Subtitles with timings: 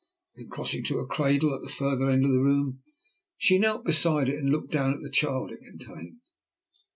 [0.35, 2.81] Then, crossing to a cradle at the further end of the room,
[3.37, 6.21] she knelt beside it and looked down at the child it contained.